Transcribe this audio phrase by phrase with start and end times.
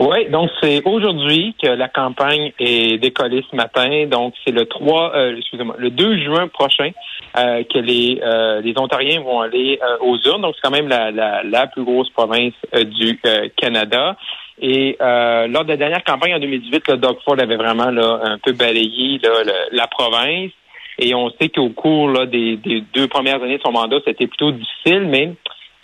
[0.00, 4.06] Oui, donc c'est aujourd'hui que la campagne est décollée ce matin.
[4.06, 6.90] Donc c'est le 3, euh, excusez-moi, le 2 juin prochain
[7.36, 10.40] euh, que les, euh, les Ontariens vont aller euh, aux urnes.
[10.40, 14.16] Donc c'est quand même la, la, la plus grosse province euh, du euh, Canada.
[14.58, 18.20] Et euh, lors de la dernière campagne en 2018, le Doug Ford avait vraiment là,
[18.22, 19.30] un peu balayé là,
[19.70, 20.50] la province.
[20.98, 24.26] Et on sait qu'au cours là, des, des deux premières années de son mandat, c'était
[24.26, 25.34] plutôt difficile, mais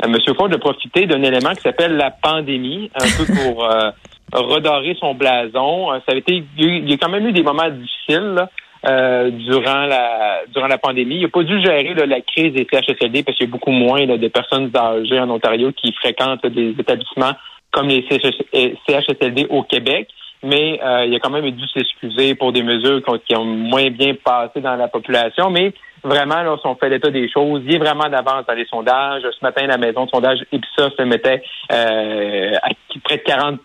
[0.04, 0.34] euh, M.
[0.36, 3.90] Ford a profité d'un élément qui s'appelle la pandémie, un peu pour euh,
[4.32, 5.92] redorer son blason.
[5.92, 8.50] Euh, Ça avait été, il y a quand même eu des moments difficiles là,
[8.88, 11.16] euh, durant la durant la pandémie.
[11.16, 13.70] Il n'a pas dû gérer là, la crise des CHSLD parce qu'il y a beaucoup
[13.70, 17.32] moins là, de personnes âgées en Ontario qui fréquentent des établissements
[17.72, 20.08] comme les CHSLD au Québec.
[20.42, 24.14] Mais euh, il a quand même dû s'excuser pour des mesures qui ont, moins bien
[24.14, 25.50] passé dans la population.
[25.50, 25.72] Mais
[26.04, 29.22] vraiment, là, si on fait l'état des choses, il est vraiment d'avance dans les sondages.
[29.22, 31.42] Ce matin, la maison de sondage Ipsos se mettait
[31.72, 32.68] euh, à
[33.04, 33.60] près de 40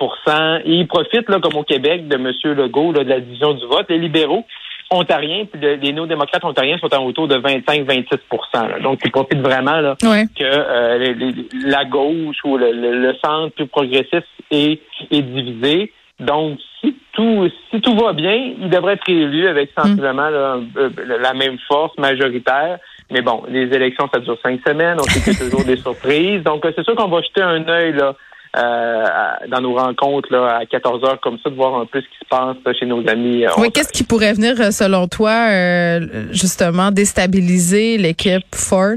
[0.65, 2.31] Et il profite, là, comme au Québec, de M.
[2.55, 3.85] Legault, là, de la division du vote.
[3.89, 4.45] Les libéraux
[4.93, 8.17] ontariens, puis le- les néo-démocrates ontariens sont en autour de 25-26
[8.53, 8.79] là.
[8.79, 10.25] Donc, ils profitent vraiment là, Ouais.
[10.37, 11.33] que euh, les- les-
[11.65, 15.93] la gauche ou le, le- le centre plus progressiste est, est divisé.
[16.21, 20.89] Donc, si tout si tout va bien, il devrait être élu avec sensiblement là, euh,
[21.19, 22.77] la même force majoritaire.
[23.11, 24.97] Mais bon, les élections, ça dure cinq semaines.
[24.99, 26.43] On sait qu'il y a toujours des surprises.
[26.43, 28.15] Donc, euh, c'est sûr qu'on va jeter un œil là,
[28.57, 29.03] euh,
[29.49, 32.17] dans nos rencontres là, à 14 heures comme ça, de voir un peu ce qui
[32.23, 33.45] se passe là, chez nos amis.
[33.45, 35.99] euh, Oui, qu'est-ce qui pourrait venir, selon toi, euh,
[36.31, 38.95] justement, déstabiliser l'équipe Ford?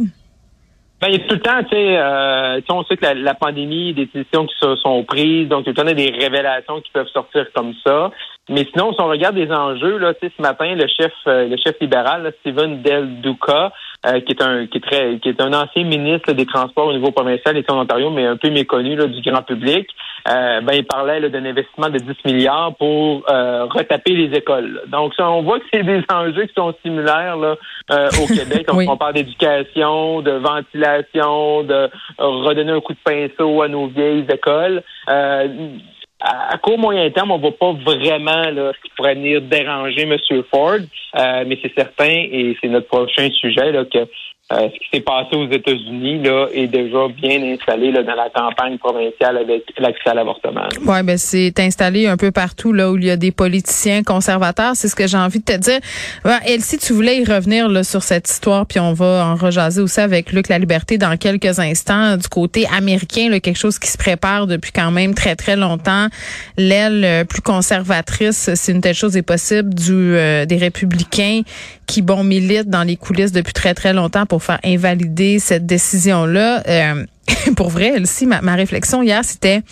[1.01, 3.35] Ben, il y a tout le temps, tu sais, euh, on sait que la, la
[3.35, 7.09] pandémie, des décisions qui se sont prises, donc il y a des révélations qui peuvent
[7.09, 8.11] sortir comme ça.
[8.51, 11.49] Mais sinon, si on regarde les enjeux, là, tu sais, ce matin, le chef, euh,
[11.49, 13.73] le chef libéral, là, Steven Del Duca,
[14.07, 16.89] euh, qui est un, qui est très, qui est un ancien ministre là, des Transports
[16.89, 19.89] au niveau provincial ici en Ontario, mais un peu méconnu là, du grand public,
[20.29, 24.83] euh, ben, il parlait d'un investissement de 10 milliards pour euh, retaper les écoles.
[24.89, 27.57] Donc, ça, on voit que c'est des enjeux qui sont similaires là,
[27.93, 28.67] euh, au Québec.
[28.75, 28.87] Oui.
[28.89, 31.89] on parle d'éducation, de ventilation, de
[32.19, 34.83] redonner un coup de pinceau à nos vieilles écoles.
[36.21, 39.43] À à court moyen terme, on ne voit pas vraiment là, ce qui pourrait venir
[39.43, 40.17] déranger M.
[40.51, 40.79] Ford,
[41.17, 44.07] Euh, mais c'est certain, et c'est notre prochain sujet, là, que
[44.53, 48.29] euh, ce qui s'est passé aux États-Unis là, est déjà bien installé là, dans la
[48.29, 50.69] campagne provinciale avec l'accès à l'avortement.
[50.85, 54.73] Ouais, ben c'est installé un peu partout là où il y a des politiciens conservateurs.
[54.75, 55.81] C'est ce que j'ai envie de te dire.
[56.27, 59.81] Ouais, Elsie, tu voulais y revenir là sur cette histoire, puis on va en rejaser
[59.81, 62.19] aussi avec Luc La Liberté dans quelques instants.
[62.19, 66.09] Du côté américain, là, quelque chose qui se prépare depuis quand même très très longtemps.
[66.59, 71.41] L'aile euh, plus conservatrice, si une telle chose est possible, du euh, des républicains
[71.87, 76.27] qui bon militent dans les coulisses depuis très très longtemps pour faire invalider cette décision
[76.27, 76.63] là.
[77.57, 79.63] pour vrai, Elsie, ma, ma réflexion hier, c'était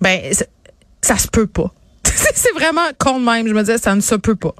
[0.00, 0.44] ben ça,
[1.02, 1.72] ça se peut pas.
[2.04, 3.46] c'est vraiment con même.
[3.46, 4.54] Je me disais, ça ne se peut pas.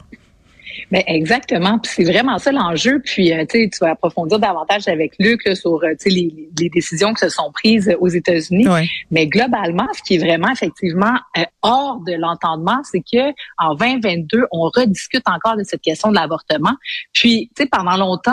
[0.91, 1.79] Ben exactement.
[1.79, 3.01] Puis c'est vraiment ça l'enjeu.
[3.05, 7.21] Puis euh, tu vas approfondir davantage avec Luc là, sur euh, les, les décisions qui
[7.21, 8.69] se sont prises aux États-Unis.
[8.69, 8.87] Ouais.
[9.11, 14.45] Mais globalement, ce qui est vraiment effectivement euh, hors de l'entendement, c'est que en 2022,
[14.53, 16.75] on rediscute encore de cette question de l'avortement.
[17.13, 18.33] Puis, tu sais, pendant longtemps,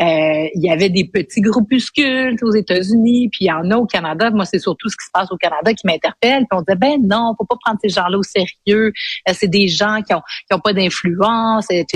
[0.00, 3.86] euh, il y avait des petits groupuscules aux États-Unis, puis il y en a au
[3.86, 4.30] Canada.
[4.30, 6.46] Moi, c'est surtout ce qui se passe au Canada qui m'interpelle.
[6.50, 8.92] Puis on disait, ben non, faut pas prendre ces gens-là au sérieux.
[9.28, 11.91] Euh, c'est des gens qui ont qui ont pas d'influence, etc.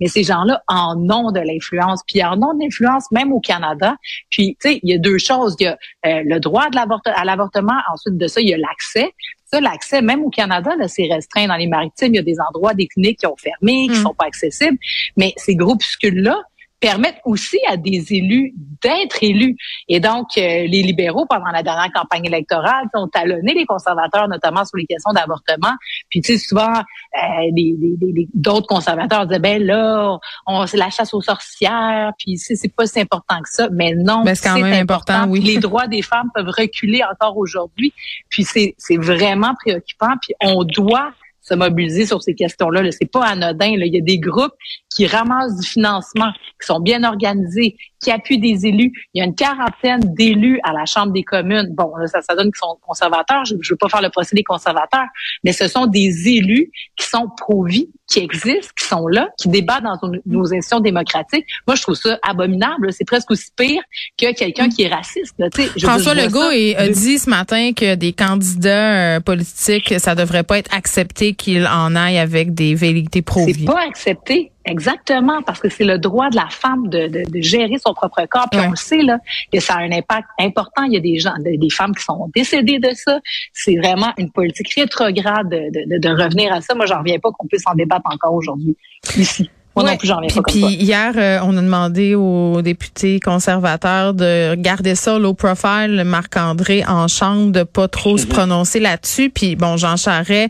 [0.00, 3.96] Mais ces gens-là en ont de l'influence, puis en ont de l'influence même au Canada.
[4.30, 5.56] Puis, tu sais, il y a deux choses.
[5.60, 6.76] Il y a euh, le droit de
[7.10, 7.78] à l'avortement.
[7.92, 9.12] Ensuite de ça, il y a l'accès.
[9.46, 12.14] Ça, l'accès, même au Canada, là, c'est restreint dans les maritimes.
[12.14, 14.02] Il y a des endroits, des cliniques qui ont fermé, qui Mm.
[14.02, 14.78] sont pas accessibles.
[15.16, 16.42] Mais ces groupuscules-là
[16.80, 18.52] permettent aussi à des élus
[18.82, 19.56] d'être élus.
[19.88, 24.64] Et donc, euh, les libéraux, pendant la dernière campagne électorale, ont talonné les conservateurs, notamment
[24.64, 25.72] sur les questions d'avortement.
[26.16, 27.20] Puis, tu sais, souvent, euh,
[27.54, 32.12] les- les- les- les- d'autres conservateurs disaient, ben là, on, c'est la chasse aux sorcières,
[32.18, 33.68] puis c'est c'est pas si important que ça.
[33.70, 35.40] Mais non, Ben, c'est quand même important, oui.
[35.40, 37.92] Les droits des femmes peuvent reculer encore aujourd'hui.
[38.30, 40.14] Puis c'est c'est vraiment préoccupant.
[40.22, 41.10] Puis on doit
[41.48, 42.82] se mobiliser sur ces questions-là.
[42.82, 43.76] -là, c'est pas anodin.
[43.76, 43.86] Là.
[43.86, 44.54] Il y a des groupes
[44.94, 48.92] qui ramassent du financement, qui sont bien organisés, qui appuient des élus.
[49.12, 51.68] Il y a une quarantaine d'élus à la Chambre des communes.
[51.76, 53.44] Bon, là, ça, ça donne qu'ils sont conservateurs.
[53.44, 55.06] Je ne veux pas faire le procès des conservateurs,
[55.44, 59.84] mais ce sont des élus qui sont pro-vie, qui existent, qui sont là, qui débattent
[59.84, 61.44] dans nos institutions démocratiques.
[61.66, 62.92] Moi, je trouve ça abominable.
[62.92, 63.82] C'est presque aussi pire
[64.18, 65.34] que quelqu'un qui est raciste.
[65.38, 65.48] Là.
[65.76, 70.58] Je François Legault a dit ce matin que des candidats euh, politiques, ça devrait pas
[70.58, 73.54] être accepté qu'ils en aillent avec des vérités pro-vie.
[73.54, 74.52] C'est pas accepté.
[74.64, 78.26] Exactement, parce que c'est le droit de la femme de, de, de, gérer son propre
[78.28, 78.48] corps.
[78.50, 79.20] Puis on le sait, là,
[79.52, 80.82] que ça a un impact important.
[80.82, 83.20] Il y a des gens, des femmes qui sont décédées de ça.
[83.52, 86.74] C'est vraiment une politique rétrograde de, de, revenir à ça.
[86.74, 88.76] Moi, j'en reviens pas qu'on puisse en débattre encore aujourd'hui
[89.16, 89.48] ici.
[89.76, 94.14] Moi non plus, j'en reviens puis, puis hier, euh, on a demandé aux députés conservateurs
[94.14, 98.30] de garder ça low profile, Marc-André en chambre, de pas trop se mhm.
[98.30, 99.28] prononcer là-dessus.
[99.28, 100.48] Puis bon, Jean Charret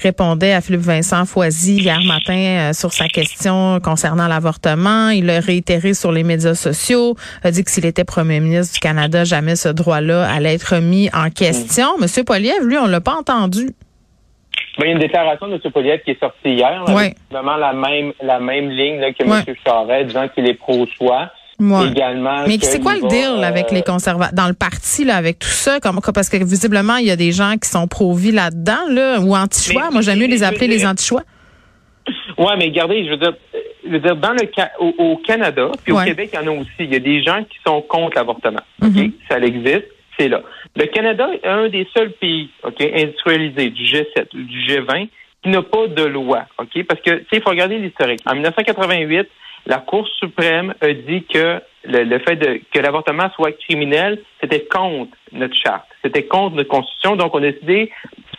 [0.00, 5.08] répondait à Philippe Vincent Foisy hier matin euh, sur sa question concernant l'avortement.
[5.08, 8.80] Il l'a réitéré sur les médias sociaux, a dit que s'il était premier ministre du
[8.80, 11.94] Canada, jamais ce droit-là allait être mis en question.
[11.96, 12.02] Mhm.
[12.02, 13.70] Monsieur Poliev, lui, on l'a pas entendu.
[14.78, 15.72] Ben, il y a une déclaration de M.
[15.72, 16.84] Poliev qui est sortie hier,
[17.30, 19.56] vraiment la même la même ligne que M.
[19.64, 21.30] Charest, disant qu'il est pro-choix.
[21.58, 25.38] Également Mais c'est quoi le deal avec les euh, conservateurs dans le parti là avec
[25.38, 25.80] tout ça?
[25.80, 29.34] Comme parce que visiblement il y a des gens qui sont pro-vie là-dedans là ou
[29.34, 29.90] anti-choix.
[29.90, 31.22] Moi j'aime mieux les appeler les anti-choix.
[32.36, 33.32] Ouais, mais regardez, je veux dire,
[33.84, 34.46] je veux dire dans le
[34.98, 36.68] au, Canada puis au Québec il y en a aussi.
[36.80, 38.60] Il y a des gens qui sont contre l'avortement.
[38.82, 39.12] Mm-hmm.
[39.30, 39.86] Ça existe
[40.18, 40.42] c'est là.
[40.76, 45.08] Le Canada est un des seuls pays industrialisés du G7, du G20,
[45.42, 46.44] qui n'a pas de loi.
[46.56, 48.20] Parce que, il faut regarder l'historique.
[48.26, 49.28] En 1988,
[49.66, 55.54] la Cour suprême a dit que le, fait que l'avortement soit criminel, c'était contre notre
[55.56, 57.90] charte, c'était contre notre constitution, donc on a décidé,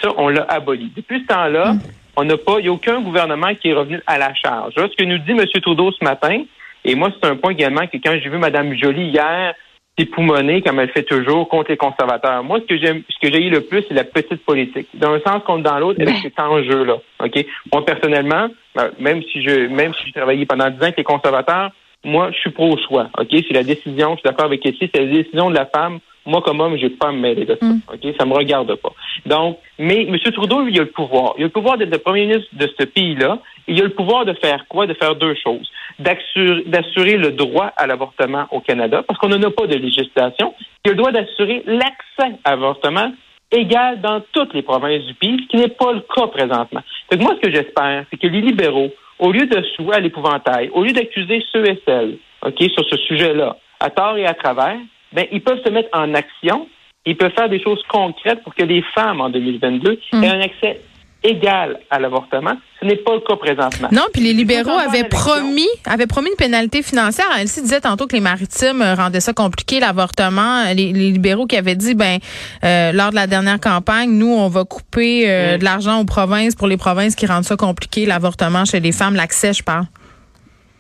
[0.01, 0.91] ça, on l'a aboli.
[0.95, 1.75] Depuis ce temps-là,
[2.15, 4.73] on n'a pas, il n'y a aucun gouvernement qui est revenu à la charge.
[4.75, 5.45] ce que nous dit M.
[5.61, 6.43] Trudeau ce matin,
[6.85, 9.53] et moi, c'est un point également que quand j'ai vu Mme Joly hier
[9.97, 12.43] époumonée, comme elle fait toujours, contre les conservateurs.
[12.43, 14.87] Moi, ce que j'aime, ce que j'ai eu le plus, c'est la petite politique.
[14.93, 16.97] Dans un sens comme dans l'autre, avec cet enjeu-là.
[17.23, 17.45] OK?
[17.73, 21.03] Moi, personnellement, ben, même si je, même si j'ai travaillé pendant dix ans avec les
[21.03, 21.71] conservateurs,
[22.03, 23.09] moi, je suis pro-choix.
[23.17, 23.27] OK?
[23.31, 25.99] C'est la décision, je suis d'accord avec Kessie, c'est la décision de la femme.
[26.27, 27.65] Moi, comme homme, j'ai pas à me mêler de ça.
[27.65, 27.81] Mm.
[27.91, 28.15] OK?
[28.19, 28.91] Ça me regarde pas.
[29.25, 30.17] Donc, mais M.
[30.19, 31.33] Trudeau, lui, il a le pouvoir.
[31.37, 33.39] Il a le pouvoir d'être le premier ministre de ce pays-là.
[33.67, 34.85] Il a le pouvoir de faire quoi?
[34.87, 35.71] De faire deux choses.
[35.99, 40.53] D'assurer le droit à l'avortement au Canada, parce qu'on n'en a pas de législation.
[40.85, 43.11] Il a le droit d'assurer l'accès à l'avortement
[43.51, 46.81] égal dans toutes les provinces du pays, ce qui n'est pas le cas présentement.
[47.09, 50.69] Donc moi, ce que j'espère, c'est que les libéraux, au lieu de jouer à l'épouvantail,
[50.73, 54.77] au lieu d'accuser ceux et celles, OK, sur ce sujet-là, à tort et à travers,
[55.13, 56.67] ben, ils peuvent se mettre en action,
[57.05, 60.23] ils peuvent faire des choses concrètes pour que les femmes, en 2022, mm.
[60.23, 60.81] aient un accès
[61.23, 62.53] égal à l'avortement.
[62.79, 63.87] Ce n'est pas le cas présentement.
[63.91, 67.25] Non, puis les libéraux avaient promis, avaient promis une pénalité financière.
[67.39, 70.63] Elle disait tantôt que les maritimes rendaient ça compliqué l'avortement.
[70.75, 72.19] Les, libéraux qui avaient dit, ben,
[72.63, 75.59] euh, lors de la dernière campagne, nous, on va couper euh, mm.
[75.59, 79.15] de l'argent aux provinces pour les provinces qui rendent ça compliqué l'avortement chez les femmes,
[79.15, 79.85] l'accès, je parle.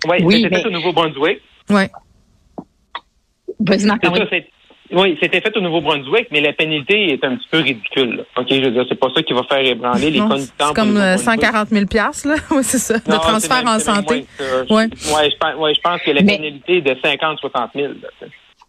[0.07, 1.41] Oui, oui c'était fait au Nouveau-Brunswick.
[1.69, 1.83] Oui.
[4.89, 8.25] Oui, c'était fait au Nouveau-Brunswick, mais la pénalité est un petit peu ridicule.
[8.37, 10.53] OK, je veux dire, c'est pas ça qui va faire ébranler les conditions.
[10.59, 12.35] C'est comme 140 000 là.
[12.51, 12.97] oui, c'est ça.
[12.97, 14.25] de transfert en santé.
[14.39, 17.93] Oui, ouais, je, pense, ouais, je pense que la pénalité est de 50 60 000.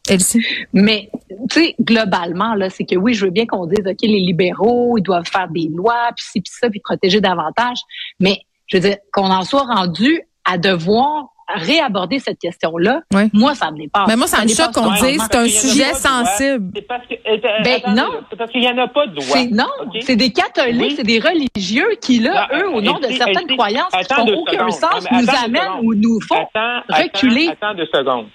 [0.09, 0.45] Elsie.
[0.73, 1.11] Mais,
[1.51, 4.97] tu sais, globalement, là, c'est que oui, je veux bien qu'on dise, OK, les libéraux,
[4.99, 7.79] ils doivent faire des lois, puis ci, puis ça, puis protéger davantage.
[8.19, 13.03] Mais, je veux dire, qu'on en soit rendu à devoir réaborder cette question-là,
[13.33, 14.07] moi, ça me dépasse.
[14.09, 16.71] Mais moi, ça, me choque qu'on dise c'est un sujet sensible.
[16.75, 18.11] C'est parce que, euh, ben, non.
[18.37, 19.37] parce qu'il n'y en a pas de droit.
[19.51, 23.93] Non, c'est des catholiques, c'est des religieux qui, là, eux, au nom de certaines croyances
[23.93, 26.47] qui n'ont aucun sens, nous amènent ou nous font
[26.89, 27.49] reculer.
[27.49, 28.27] Attends, deux secondes.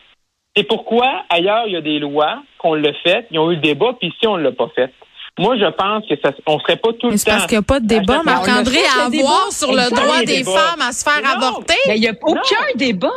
[0.55, 3.61] C'est pourquoi, ailleurs, il y a des lois qu'on l'a fait, ils ont eu le
[3.61, 4.93] débat, puis ici, on ne l'a pas fait.
[5.39, 7.31] Moi, je pense que ça, on serait pas tout le temps.
[7.31, 10.81] parce qu'il n'y a pas de débat, Marc-André, à avoir sur le droit des femmes
[10.81, 11.73] à se faire avorter.
[11.87, 13.09] Mais il n'y a aucun débat.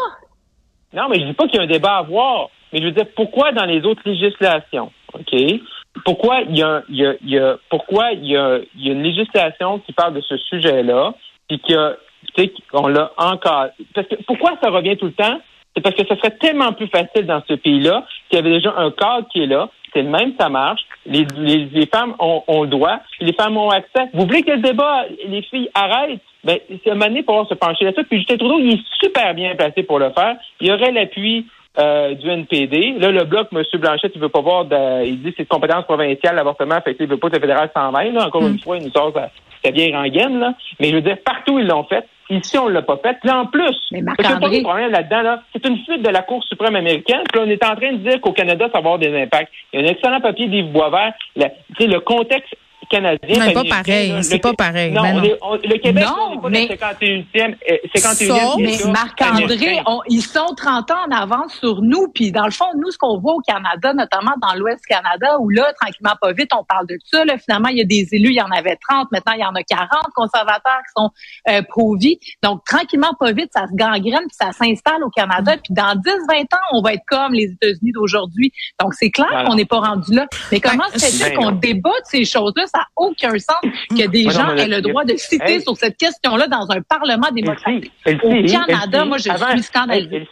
[0.95, 2.49] Non, mais je dis pas qu'il y a un débat à avoir.
[2.73, 5.61] Mais je veux dire, pourquoi dans les autres législations, OK?
[6.05, 8.87] Pourquoi il y a, il y a, il y a pourquoi il y a, il
[8.87, 11.15] y a une législation qui parle de ce sujet-là,
[11.49, 11.99] puis que,
[12.35, 13.69] tu sais, qu'on l'a encore.
[13.95, 15.39] Parce que pourquoi ça revient tout le temps?
[15.75, 18.75] C'est parce que ce serait tellement plus facile dans ce pays-là qu'il y avait déjà
[18.77, 20.83] un cadre qui est là, c'est le même, ça marche.
[21.07, 24.11] Les, les, femmes ont, ont, le droit, les femmes ont accès.
[24.13, 26.21] Vous voulez que le débat, les filles arrêtent?
[26.45, 28.05] Ben, c'est un moment donné pour se pencher là-dessus.
[28.05, 30.37] Puis Justin Trudeau, il est super bien placé pour le faire.
[30.61, 31.47] Il y aurait l'appui
[31.79, 32.97] euh, du NPD.
[32.99, 33.63] Là, le bloc, M.
[33.81, 37.07] Blanchette, il veut pas voir de, il dit que c'est compétence provinciale, l'avortement, fait qu'il
[37.07, 38.61] veut pas que le fédéral s'en mêle, Encore une mm.
[38.61, 40.55] fois, il nous sort sa, bien rengaine, là.
[40.79, 42.07] Mais je veux dire, partout, ils l'ont fait.
[42.29, 43.17] Ici, on l'a pas fait.
[43.23, 45.43] Puis en plus, Mais Marc-André- problème là-dedans, là.
[45.53, 47.23] C'est une fuite de la Cour suprême américaine.
[47.31, 49.53] Puis là, on est en train de dire qu'au Canada, ça va avoir des impacts.
[49.73, 51.13] Il y a un excellent papier d'Yves Boisvert.
[51.37, 51.45] Le,
[51.77, 52.55] tu sais, le contexte
[52.89, 53.47] canadien.
[53.47, 55.25] Mais pas pareil, c'est le- pas pareil, Non, ben on non.
[55.25, 58.93] est- on- le Québec, Non, on n'est pas mais- le 51e, euh, 51e Sauf- Mais
[58.93, 62.09] Marc-André, ils sont 30 ans en avance sur nous.
[62.15, 65.49] Puis dans le fond, nous, ce qu'on voit au Canada, notamment dans l'Ouest Canada, où
[65.51, 67.25] là, tranquillement, pas vite, on parle de ça.
[67.25, 69.11] Là, finalement, il y a des élus, il y en avait 30.
[69.13, 71.11] Maintenant, il y en a 40 conservateurs qui sont
[71.49, 72.19] euh, pro-vie.
[72.43, 75.53] Donc, tranquillement, pas vite, ça se gangrène puis ça s'installe au Canada.
[75.63, 78.53] Puis dans 10-20 ans, on va être comme les États-Unis d'aujourd'hui.
[78.81, 79.49] Donc, c'est clair Voilà.
[79.49, 80.27] qu'on n'est pas rendu là.
[80.53, 82.65] Mais comment Ben, se fait-il ben qu'on débat de ces choses-là?
[82.77, 83.57] Ça n'a aucun sens
[83.89, 87.93] que des gens aient le droit de citer sur cette question-là dans un parlement démocratique.
[88.23, 90.29] Au Canada, moi, je suis scandalisée.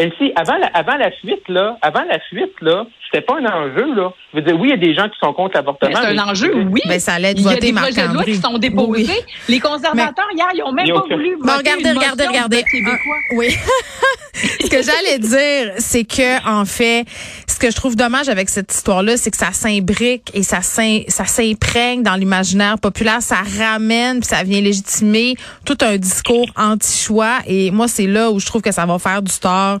[0.00, 3.94] Elsie, avant la, avant la fuite, là, avant la fuite, là, c'était pas un enjeu,
[3.94, 4.12] là.
[4.32, 5.90] Je veux dire, oui, il y a des gens qui sont contre l'avortement.
[5.90, 6.80] Mais c'est un mais- enjeu, oui.
[6.86, 8.32] Ben, ça allait être Il y a voté, des projets de loi Marc-André.
[8.32, 9.06] qui sont déposés.
[9.08, 9.20] Oui.
[9.48, 12.64] Les conservateurs, hier, ils ont même Ils pas voulu Bon, voter regardez, regardez, regardez.
[12.86, 12.90] Ah,
[13.36, 13.48] oui.
[14.34, 17.04] ce que j'allais dire, c'est que en fait,
[17.46, 22.02] ce que je trouve dommage avec cette histoire-là, c'est que ça s'imbrique et ça s'imprègne
[22.02, 25.34] dans l'imaginaire populaire, ça ramène puis ça vient légitimer
[25.66, 29.20] tout un discours anti-choix et moi c'est là où je trouve que ça va faire
[29.20, 29.78] du tort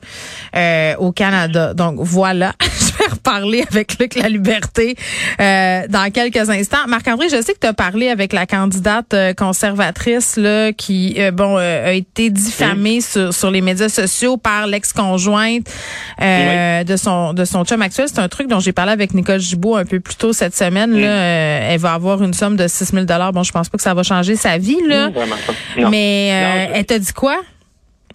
[0.56, 1.74] euh, au Canada.
[1.74, 4.96] Donc voilà, je vais reparler avec Luc La Liberté
[5.40, 6.86] euh, dans quelques instants.
[6.88, 11.30] Marc-André, je sais que tu as parlé avec la candidate euh, conservatrice là qui euh,
[11.30, 15.66] bon euh, a été diffamée sur, sur les médias sociaux par l'ex-conjointe
[16.20, 18.06] euh, de son de son chum actuel.
[18.08, 20.92] C'est un truc dont j'ai parlé avec Nicole Gibault un peu plus tôt cette semaine.
[20.92, 23.82] Là, Euh, elle va avoir une somme de 6 000 Bon, je pense pas que
[23.82, 25.52] ça va changer sa vie là, Non, vraiment pas.
[25.80, 25.90] Non.
[25.90, 27.36] mais euh, Non, je- elle t'a dit quoi?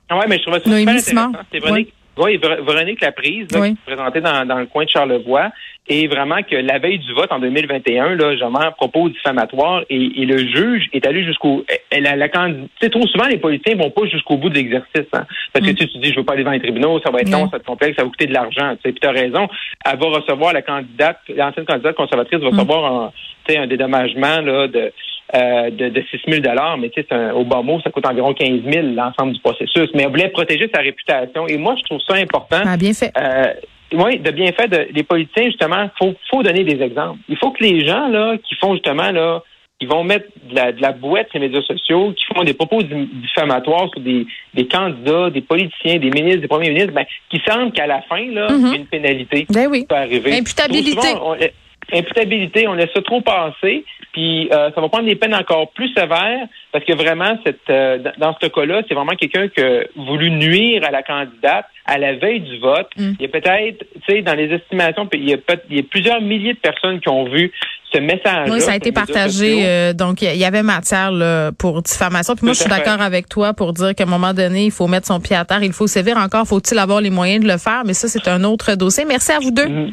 [0.09, 1.45] Ah ouais, mais je trouvais ça Noémie super intéressant.
[1.51, 3.71] C'est Véronique, oui, Ver- Véronique Laprise, là, Oui.
[3.71, 5.51] qui se présentait dans, dans le coin de Charlevoix,
[5.87, 10.25] et vraiment que la veille du vote en 2021, là, justement, propos diffamatoires, et, et
[10.25, 11.63] le juge est allé jusqu'au...
[11.91, 15.07] La Tu sais, trop souvent, les politiciens vont pas jusqu'au bout de l'exercice.
[15.13, 17.11] Hein, parce que tu, sais, tu dis, je veux pas aller devant les tribunaux, ça
[17.11, 17.31] va être Mm.
[17.33, 18.75] long, ça va être complexe, ça va coûter de l'argent.
[18.75, 19.47] Tu sais, puis t'as raison.
[19.85, 22.53] Elle va recevoir, la candidate, l'ancienne candidate conservatrice va Mm.
[22.59, 23.11] recevoir un,
[23.47, 24.91] tu un dédommagement là, de
[25.33, 26.43] euh, de, de 6 000
[26.79, 29.89] mais tu sais, au bas mot, ça coûte environ 15 000 l'ensemble du processus.
[29.95, 31.47] Mais elle voulait protéger sa réputation.
[31.47, 32.61] Et moi, je trouve ça important.
[32.63, 33.11] Ah, bien fait.
[33.17, 33.53] Euh,
[33.93, 37.19] oui, de bien fait, de, les politiciens, justement, faut, faut donner des exemples.
[37.29, 39.41] Il faut que les gens, là, qui font justement, là,
[39.79, 42.53] qui vont mettre de la, de la bouette sur les médias sociaux, qui font des
[42.53, 47.05] propos di- diffamatoires sur des, des candidats, des politiciens, des ministres, des premiers ministres, ben,
[47.29, 49.81] qui sentent qu'à la fin, là, il y a une pénalité Ben oui.
[49.81, 50.33] qui peut arriver.
[50.37, 51.01] Imputabilité.
[51.09, 55.35] Souvent, on- imputabilité, on laisse ça trop passer, puis euh, ça va prendre des peines
[55.35, 59.61] encore plus sévères, parce que vraiment, cette, euh, dans ce cas-là, c'est vraiment quelqu'un qui
[59.61, 62.87] a voulu nuire à la candidate à la veille du vote.
[62.97, 63.11] Mm.
[63.19, 65.79] Il y a peut-être, tu sais, dans les estimations, il y, a peut- il y
[65.79, 67.51] a plusieurs milliers de personnes qui ont vu
[67.93, 68.49] ce message.
[68.49, 69.59] Oui, ça a été partagé.
[69.65, 72.35] euh, donc, il y avait matière là, pour diffamation.
[72.35, 74.87] Puis moi, je suis d'accord avec toi pour dire qu'à un moment donné, il faut
[74.87, 75.61] mettre son pied à terre.
[75.63, 76.45] Il faut sévir encore.
[76.47, 77.83] Faut-il avoir les moyens de le faire?
[77.85, 79.05] Mais ça, c'est un autre dossier.
[79.05, 79.67] Merci à vous deux.
[79.67, 79.91] Mhm.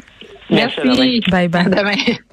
[0.49, 0.79] Merci.
[0.83, 1.21] Merci.
[1.31, 1.61] Bye bye.
[1.65, 2.15] À demain.